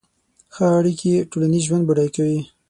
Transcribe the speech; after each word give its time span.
ښه 0.53 0.65
اړیکې 0.79 1.13
ټولنیز 1.31 1.63
ژوند 1.67 1.83
بډای 1.87 2.09
کوي. 2.15 2.39